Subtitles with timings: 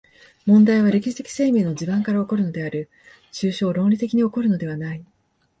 [0.47, 2.89] 問題は歴史的生命の地盤から起こるのである、
[3.31, 5.05] 抽象論理的に起こるのではない。